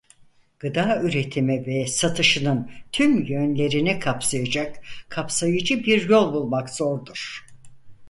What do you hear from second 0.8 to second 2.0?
üretimi ve